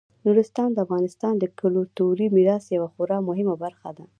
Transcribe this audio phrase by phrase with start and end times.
[0.25, 4.05] نورستان د افغانستان د کلتوري میراث یوه خورا مهمه برخه ده.